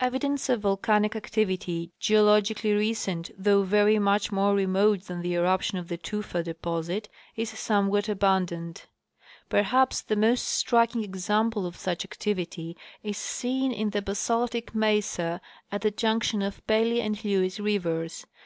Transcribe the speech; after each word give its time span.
Evidence 0.00 0.50
of 0.50 0.60
volcanic 0.60 1.16
activity, 1.16 1.92
geologically 1.98 2.74
recent 2.74 3.30
though 3.38 3.62
very 3.62 3.98
much 3.98 4.30
more 4.30 4.54
remote 4.54 5.04
than 5.04 5.22
the 5.22 5.32
eruption 5.32 5.78
of 5.78 5.88
the 5.88 5.96
tufa 5.96 6.42
deposit, 6.42 7.08
is 7.36 7.48
somewhat 7.48 8.06
abundant. 8.06 8.86
Perhaps 9.48 10.02
the 10.02 10.14
most 10.14 10.42
striking 10.46 11.02
example 11.02 11.64
of 11.64 11.76
such 11.76 12.04
activity 12.04 12.76
is 13.02 13.16
seen 13.16 13.72
in 13.72 13.88
the 13.88 14.02
basaltic 14.02 14.74
mesa 14.74 15.40
at 15.70 15.80
the 15.80 15.90
junction 15.90 16.42
of 16.42 16.60
Pelly 16.66 17.00
and 17.00 17.24
Lewes 17.24 17.58
rivers. 17.58 18.26